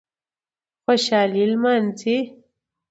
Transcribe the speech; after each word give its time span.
خوشالي 0.83 1.43
نمانځي 1.51 2.17